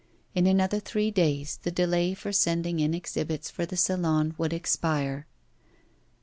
[0.33, 5.27] In another three days the delay for sending in exhibits for the Salon would expire.